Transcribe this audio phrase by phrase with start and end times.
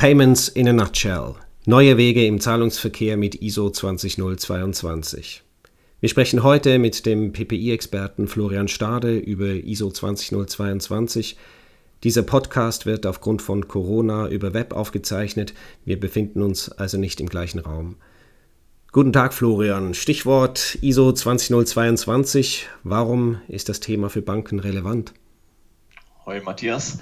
[0.00, 1.34] Payments in a Nutshell.
[1.66, 5.42] Neue Wege im Zahlungsverkehr mit ISO 20022.
[6.00, 11.36] Wir sprechen heute mit dem PPI-Experten Florian Stade über ISO 20022.
[12.02, 15.52] Dieser Podcast wird aufgrund von Corona über Web aufgezeichnet.
[15.84, 17.96] Wir befinden uns also nicht im gleichen Raum.
[18.92, 19.92] Guten Tag, Florian.
[19.92, 22.70] Stichwort ISO 20022.
[22.84, 25.12] Warum ist das Thema für Banken relevant?
[26.24, 27.00] Hoi, Matthias.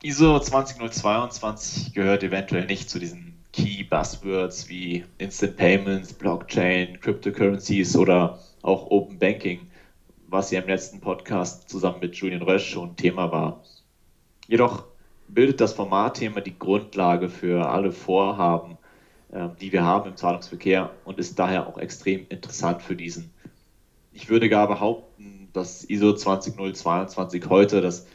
[0.00, 8.38] ISO 20022 gehört eventuell nicht zu diesen Key Buzzwords wie Instant Payments, Blockchain, Cryptocurrencies oder
[8.62, 9.66] auch Open Banking,
[10.28, 13.64] was ja im letzten Podcast zusammen mit Julian Rösch schon Thema war.
[14.46, 14.84] Jedoch
[15.26, 18.78] bildet das Formatthema die Grundlage für alle Vorhaben,
[19.32, 23.32] ähm, die wir haben im Zahlungsverkehr und ist daher auch extrem interessant für diesen.
[24.12, 28.06] Ich würde gar behaupten, dass ISO 20022 heute das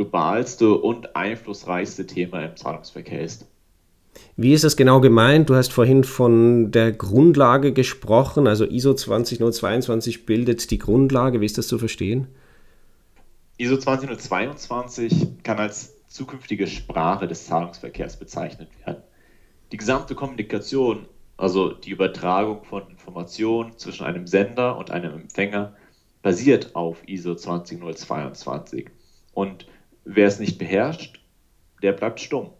[0.00, 3.46] globalste und einflussreichste Thema im Zahlungsverkehr ist.
[4.34, 5.50] Wie ist das genau gemeint?
[5.50, 11.42] Du hast vorhin von der Grundlage gesprochen, also ISO 20022 bildet die Grundlage.
[11.42, 12.28] Wie ist das zu verstehen?
[13.58, 19.02] ISO 20022 kann als zukünftige Sprache des Zahlungsverkehrs bezeichnet werden.
[19.70, 25.74] Die gesamte Kommunikation, also die Übertragung von Informationen zwischen einem Sender und einem Empfänger,
[26.22, 28.88] basiert auf ISO 20022.
[29.34, 29.66] Und
[30.04, 31.20] wer es nicht beherrscht,
[31.82, 32.50] der bleibt stumm.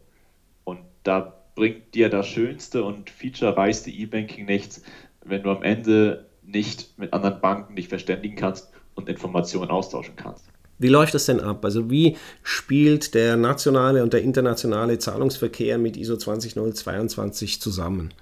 [0.65, 4.83] Und da bringt dir das schönste und featurereichste E-Banking nichts,
[5.25, 10.47] wenn du am Ende nicht mit anderen Banken dich verständigen kannst und Informationen austauschen kannst.
[10.79, 11.65] Wie läuft das denn ab?
[11.65, 18.15] Also wie spielt der nationale und der internationale Zahlungsverkehr mit ISO 20022 zusammen?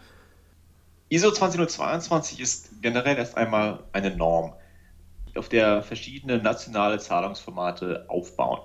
[1.08, 4.54] ISO 20022 ist generell erst einmal eine Norm,
[5.36, 8.60] auf der verschiedene nationale Zahlungsformate aufbauen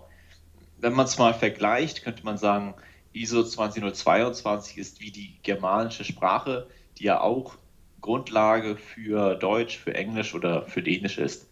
[0.83, 2.75] wenn man es mal vergleicht, könnte man sagen,
[3.13, 6.67] ISO 20022 ist wie die germanische Sprache,
[6.97, 7.55] die ja auch
[8.01, 11.47] Grundlage für Deutsch, für Englisch oder für Dänisch ist.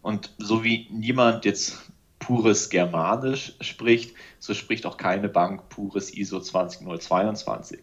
[0.00, 6.40] Und so wie niemand jetzt pures Germanisch spricht, so spricht auch keine Bank pures ISO
[6.40, 7.80] 20022.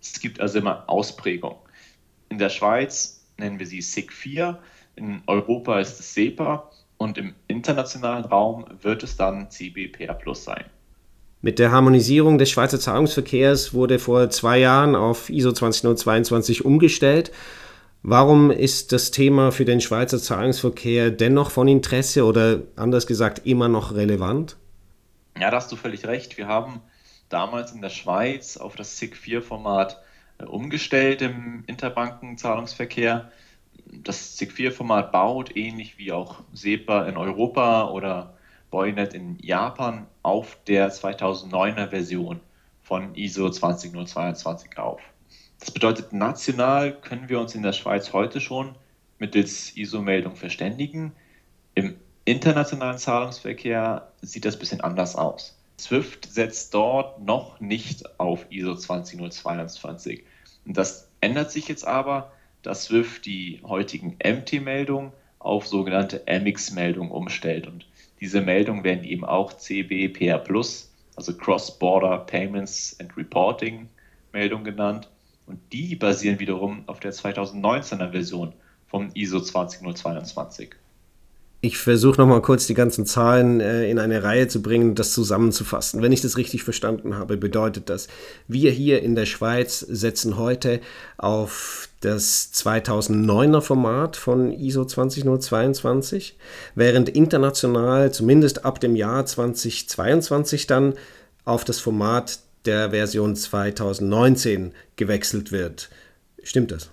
[0.00, 1.58] Es gibt also immer Ausprägungen.
[2.30, 4.58] In der Schweiz nennen wir sie SIG 4,
[4.96, 6.70] in Europa ist es SEPA
[7.04, 10.64] und im internationalen Raum wird es dann CBPR Plus sein.
[11.42, 17.30] Mit der Harmonisierung des Schweizer Zahlungsverkehrs wurde vor zwei Jahren auf ISO 20022 umgestellt.
[18.02, 23.68] Warum ist das Thema für den Schweizer Zahlungsverkehr dennoch von Interesse oder anders gesagt immer
[23.68, 24.56] noch relevant?
[25.38, 26.38] Ja, da hast du völlig recht.
[26.38, 26.80] Wir haben
[27.28, 30.00] damals in der Schweiz auf das SIG-4-Format
[30.38, 33.30] äh, umgestellt im Interbankenzahlungsverkehr
[33.86, 38.34] das SIG-4-Format baut, ähnlich wie auch SEPA in Europa oder
[38.70, 42.40] Boynet in Japan, auf der 2009er Version
[42.82, 45.00] von ISO 20022 auf.
[45.60, 48.74] Das bedeutet, national können wir uns in der Schweiz heute schon
[49.18, 51.12] mittels ISO-Meldung verständigen.
[51.74, 55.58] Im internationalen Zahlungsverkehr sieht das ein bisschen anders aus.
[55.78, 60.24] SWIFT setzt dort noch nicht auf ISO 20022.
[60.66, 62.32] Und das ändert sich jetzt aber,
[62.64, 67.66] dass Swift die heutigen MT-Meldungen auf sogenannte MX-Meldungen umstellt.
[67.66, 67.86] Und
[68.20, 73.88] diese Meldungen werden eben auch CBPR Plus, also Cross-Border Payments and Reporting
[74.32, 75.08] Meldung genannt.
[75.46, 78.52] Und die basieren wiederum auf der 2019er Version
[78.88, 80.74] vom ISO 20022.
[81.64, 86.02] Ich versuche nochmal kurz die ganzen Zahlen äh, in eine Reihe zu bringen, das zusammenzufassen.
[86.02, 88.08] Wenn ich das richtig verstanden habe, bedeutet das,
[88.46, 90.82] wir hier in der Schweiz setzen heute
[91.16, 96.36] auf das 2009er Format von ISO 20022,
[96.74, 100.92] während international zumindest ab dem Jahr 2022 dann
[101.46, 105.88] auf das Format der Version 2019 gewechselt wird.
[106.42, 106.90] Stimmt das?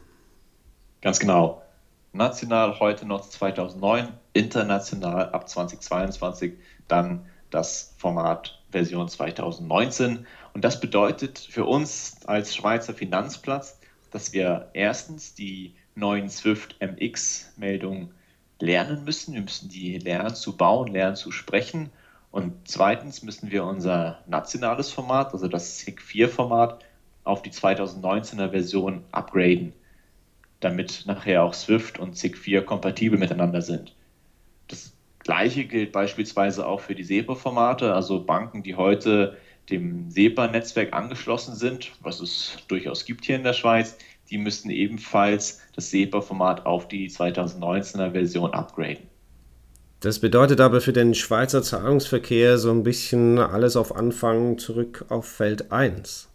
[1.01, 1.61] Ganz genau.
[2.13, 6.53] National heute noch 2009, international ab 2022
[6.87, 10.25] dann das Format Version 2019.
[10.53, 13.79] Und das bedeutet für uns als Schweizer Finanzplatz,
[14.11, 18.13] dass wir erstens die neuen Swift MX Meldungen
[18.59, 19.33] lernen müssen.
[19.33, 21.91] Wir müssen die lernen zu bauen, lernen zu sprechen.
[22.31, 26.83] Und zweitens müssen wir unser nationales Format, also das SIG 4 Format,
[27.23, 29.73] auf die 2019er Version upgraden,
[30.61, 33.93] damit nachher auch Swift und SIG 4 kompatibel miteinander sind.
[34.67, 39.37] Das gleiche gilt beispielsweise auch für die SEPA-Formate, also Banken, die heute
[39.69, 43.97] dem SEPA-Netzwerk angeschlossen sind, was es durchaus gibt hier in der Schweiz,
[44.29, 49.11] die müssten ebenfalls das SEPA-Format auf die 2019er Version upgraden.
[49.99, 55.27] Das bedeutet aber für den Schweizer Zahlungsverkehr so ein bisschen alles auf Anfang zurück auf
[55.27, 56.30] Feld 1.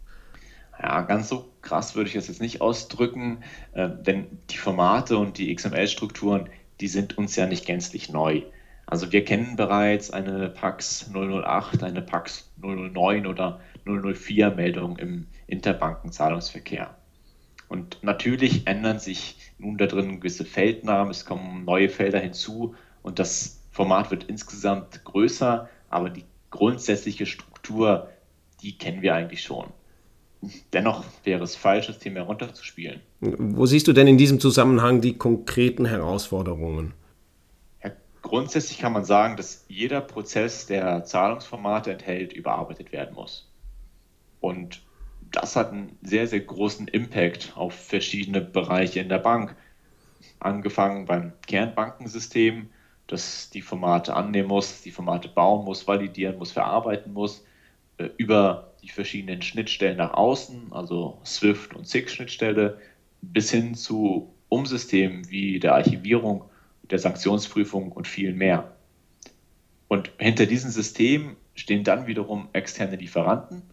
[0.81, 3.43] Ja, ganz so krass würde ich das jetzt nicht ausdrücken,
[3.73, 8.43] äh, denn die Formate und die XML-Strukturen, die sind uns ja nicht gänzlich neu.
[8.85, 16.95] Also wir kennen bereits eine PAX 008, eine PAX 009 oder 004 Meldung im Interbankenzahlungsverkehr.
[17.67, 23.19] Und natürlich ändern sich nun da drin gewisse Feldnamen, es kommen neue Felder hinzu und
[23.19, 28.09] das Format wird insgesamt größer, aber die grundsätzliche Struktur,
[28.61, 29.67] die kennen wir eigentlich schon.
[30.73, 33.01] Dennoch wäre es falsch, das Thema herunterzuspielen.
[33.19, 36.93] Wo siehst du denn in diesem Zusammenhang die konkreten Herausforderungen?
[37.83, 37.91] Ja,
[38.21, 43.49] grundsätzlich kann man sagen, dass jeder Prozess, der Zahlungsformate enthält, überarbeitet werden muss.
[44.39, 44.81] Und
[45.31, 49.55] das hat einen sehr, sehr großen Impact auf verschiedene Bereiche in der Bank.
[50.39, 52.69] Angefangen beim Kernbankensystem,
[53.07, 57.43] das die Formate annehmen muss, die Formate bauen muss, validieren muss, verarbeiten muss,
[57.97, 62.79] äh, über die verschiedenen Schnittstellen nach außen, also Swift und SIG-Schnittstelle,
[63.21, 66.45] bis hin zu Umsystemen wie der Archivierung,
[66.89, 68.75] der Sanktionsprüfung und viel mehr.
[69.89, 73.63] Und hinter diesen Systemen stehen dann wiederum externe Lieferanten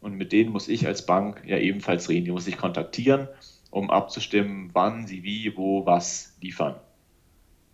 [0.00, 2.26] und mit denen muss ich als Bank ja ebenfalls reden.
[2.26, 3.28] Die muss ich kontaktieren,
[3.70, 6.76] um abzustimmen, wann sie wie, wo, was liefern.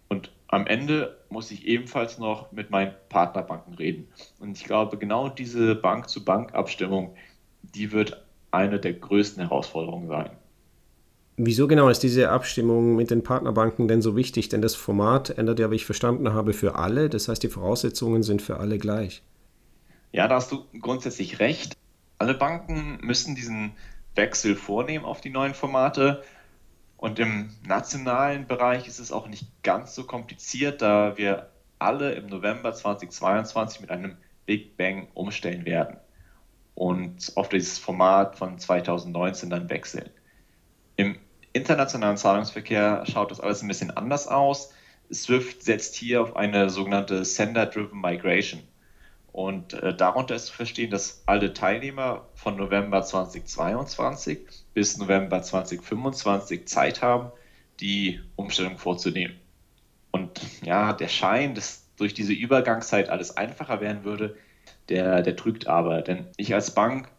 [0.09, 4.09] Und am Ende muss ich ebenfalls noch mit meinen Partnerbanken reden.
[4.39, 7.15] Und ich glaube, genau diese Bank-zu-Bank-Abstimmung,
[7.63, 10.31] die wird eine der größten Herausforderungen sein.
[11.39, 14.49] Wieso genau ist diese Abstimmung mit den Partnerbanken denn so wichtig?
[14.49, 17.11] Denn das Format ändert ja, wie ich verstanden habe, für alle.
[17.11, 19.23] Das heißt, die Voraussetzungen sind für alle gleich.
[20.13, 21.77] Ja, da hast du grundsätzlich recht.
[22.19, 23.73] Alle Banken müssen diesen
[24.15, 26.23] Wechsel vornehmen auf die neuen Formate.
[26.97, 32.27] Und im nationalen Bereich ist es auch nicht ganz so kompliziert, da wir alle im
[32.27, 34.17] November 2022 mit einem
[34.47, 35.99] Big Bang umstellen werden
[36.75, 40.09] und auf dieses Format von 2019 dann wechseln.
[40.97, 41.19] Im
[41.53, 44.73] internationalen Zahlungsverkehr schaut das alles ein bisschen anders aus.
[45.13, 48.63] Swift setzt hier auf eine sogenannte Sender-Driven Migration.
[49.37, 54.39] Und äh, darunter ist zu verstehen, dass alle Teilnehmer von November 2022
[54.73, 57.33] bis November 2025 Zeit haben,
[57.79, 59.39] die Umstellung vorzunehmen.
[60.11, 64.39] Und ja, der Schein, dass durch diese Übergangszeit alles einfacher werden würde,
[64.89, 66.01] der, der trügt aber.
[66.01, 67.11] Denn ich als Bank,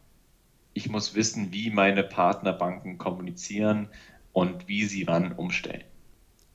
[0.74, 3.90] ich muss wissen, wie meine Partnerbanken kommunizieren
[4.34, 5.84] und wie sie wann umstellen.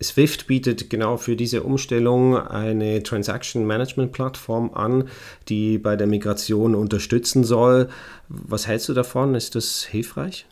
[0.03, 5.09] Swift bietet genau für diese Umstellung eine Transaction Management Plattform an,
[5.49, 7.89] die bei der Migration unterstützen soll.
[8.29, 9.35] Was hältst du davon?
[9.35, 10.47] Ist das hilfreich?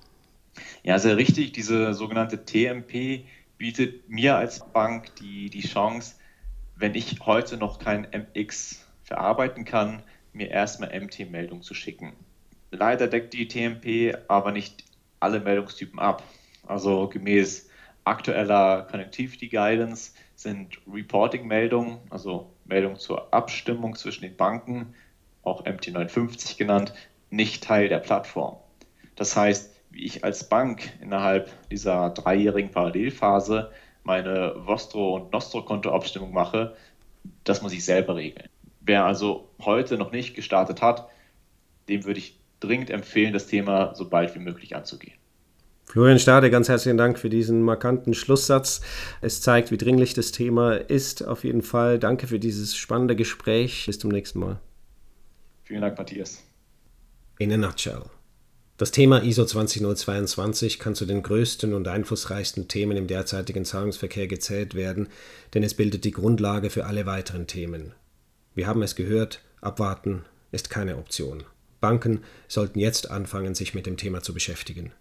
[0.83, 1.53] Ja, sehr richtig.
[1.53, 3.25] Diese sogenannte TMP
[3.59, 6.15] bietet mir als Bank die, die Chance,
[6.77, 10.03] wenn ich heute noch kein MX verarbeiten kann,
[10.33, 12.13] mir erstmal MT-Meldung zu schicken.
[12.71, 14.85] Leider deckt die TMP aber nicht
[15.19, 16.23] alle Meldungstypen ab.
[16.67, 17.70] Also gemäß
[18.05, 24.95] aktueller Connectivity Guidance sind Reporting-Meldungen, also Meldungen zur Abstimmung zwischen den Banken,
[25.43, 26.93] auch MT59 genannt,
[27.31, 28.57] nicht Teil der Plattform.
[29.17, 33.71] Das heißt, wie ich als Bank innerhalb dieser dreijährigen Parallelphase
[34.03, 36.77] meine Vostro- und Nostro-Kontoabstimmung mache,
[37.45, 38.49] das muss ich selber regeln.
[38.81, 41.09] Wer also heute noch nicht gestartet hat,
[41.89, 45.20] dem würde ich dringend empfehlen, das Thema so bald wie möglich anzugehen.
[45.91, 48.81] Florian Stade, ganz herzlichen Dank für diesen markanten Schlusssatz.
[49.23, 51.27] Es zeigt, wie dringlich das Thema ist.
[51.27, 53.87] Auf jeden Fall danke für dieses spannende Gespräch.
[53.87, 54.61] Bis zum nächsten Mal.
[55.65, 56.45] Vielen Dank, Matthias.
[57.41, 58.03] In a nutshell.
[58.77, 64.77] Das Thema ISO 20022 kann zu den größten und einflussreichsten Themen im derzeitigen Zahlungsverkehr gezählt
[64.77, 65.09] werden,
[65.55, 67.95] denn es bildet die Grundlage für alle weiteren Themen.
[68.55, 71.43] Wir haben es gehört, abwarten ist keine Option.
[71.81, 74.93] Banken sollten jetzt anfangen, sich mit dem Thema zu beschäftigen.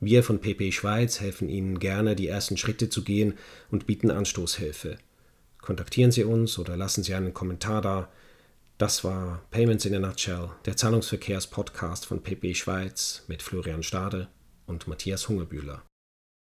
[0.00, 3.34] Wir von PP Schweiz helfen Ihnen gerne, die ersten Schritte zu gehen
[3.70, 4.98] und bieten Anstoßhilfe.
[5.60, 8.08] Kontaktieren Sie uns oder lassen Sie einen Kommentar da.
[8.78, 14.28] Das war Payments in a Nutshell, der Zahlungsverkehrs-Podcast von PP Schweiz mit Florian Stade
[14.66, 15.82] und Matthias Hungerbühler.